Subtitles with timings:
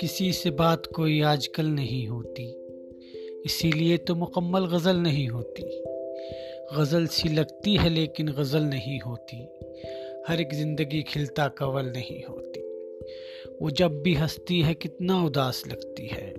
[0.00, 2.44] किसी से बात कोई आजकल नहीं होती।
[3.46, 5.62] इसीलिए तो मुकम्मल गज़ल नहीं होती।
[6.76, 9.48] गज़ल सी लगती है लेकिन गज़ल नहीं होती।
[10.28, 12.60] हर एक ज़िंदगी खिलता कवल नहीं होती।
[13.62, 16.34] वो जब भी हंसती है कितना उदास लगती है।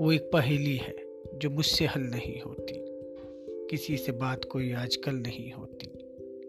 [0.00, 0.94] वो एक पहेली है
[1.34, 2.74] जो मुझसे हल नहीं होती।
[3.70, 5.88] किसी से बात कोई आजकल नहीं होती।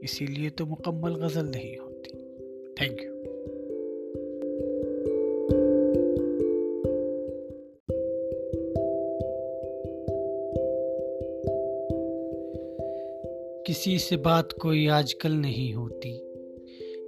[0.03, 2.09] इसीलिए तो मुकम्मल गज़ल नहीं होती।
[2.81, 3.12] Thank you.
[13.67, 16.09] किसी से बात कोई आजकल नहीं होती।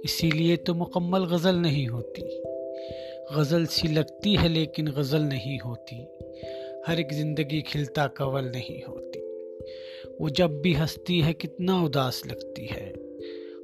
[0.04, 2.22] इसीलिए तो मुकम्मल गज़ल नहीं होती।
[3.36, 6.06] गज़ल सी लगती है लेकिन गज़ल नहीं होती।
[6.86, 9.18] हर एक ज़िंदगी खिलता कवल नहीं होती।
[10.20, 12.92] वो जब भी हंसती है कितना उदास लगती है।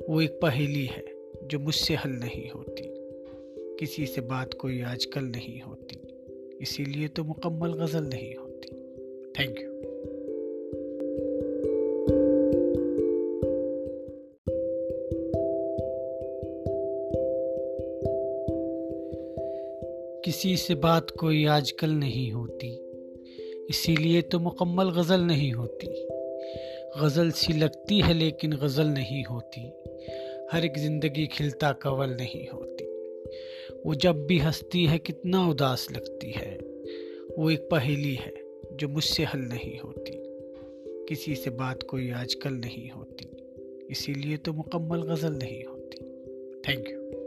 [0.08, 1.04] वो एक पहेली है
[1.44, 2.84] जो मुझसे हल नहीं होती।
[3.80, 5.96] किसी से बात कोई आजकल नहीं होती।
[6.60, 8.68] इसीलिए तो मुकम्मल गज़ल नहीं होती।
[9.38, 9.71] Thank you.
[20.24, 22.68] किसी से बात कोई आजकल नहीं होती।
[23.70, 25.86] इसीलिए तो मुकम्मल गज़ल नहीं होती।
[27.00, 29.72] गज़ल सी लगती है लेकिन गज़ल नहीं होती।
[30.52, 32.84] हर एक ज़िंदगी खिलता कवल नहीं होती।
[33.86, 36.58] वो जब भी हंसती है कितना उदास लगती है।
[37.38, 38.34] वो एक पहेली है
[38.72, 40.12] जो मुझसे हल नहीं होती।
[41.08, 43.26] किसी से बात कोई आजकल नहीं होती।
[43.90, 45.96] इसीलिए तो मुकम्मल गज़ल नहीं होती।
[46.68, 47.21] Thank you.